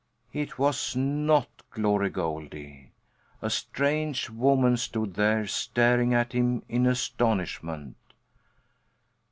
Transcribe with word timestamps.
It 0.33 0.57
was 0.57 0.95
not 0.95 1.47
Glory 1.69 2.09
Goldie! 2.09 2.89
A 3.39 3.51
strange 3.51 4.31
woman 4.31 4.75
stood 4.77 5.13
there, 5.13 5.45
staring 5.45 6.11
at 6.15 6.33
him 6.33 6.63
in 6.67 6.87
astonishment. 6.87 7.95